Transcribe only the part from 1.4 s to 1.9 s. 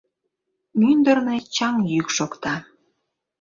чаҥ